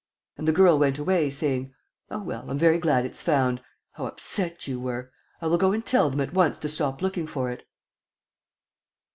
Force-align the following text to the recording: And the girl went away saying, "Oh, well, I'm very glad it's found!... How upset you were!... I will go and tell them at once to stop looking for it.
And 0.35 0.47
the 0.47 0.51
girl 0.51 0.79
went 0.79 0.97
away 0.97 1.29
saying, 1.29 1.75
"Oh, 2.09 2.23
well, 2.23 2.49
I'm 2.49 2.57
very 2.57 2.79
glad 2.79 3.05
it's 3.05 3.21
found!... 3.21 3.61
How 3.91 4.07
upset 4.07 4.67
you 4.67 4.79
were!... 4.79 5.11
I 5.43 5.45
will 5.45 5.59
go 5.59 5.73
and 5.73 5.85
tell 5.85 6.09
them 6.09 6.21
at 6.21 6.33
once 6.33 6.57
to 6.57 6.69
stop 6.69 7.03
looking 7.03 7.27
for 7.27 7.51
it. 7.51 7.67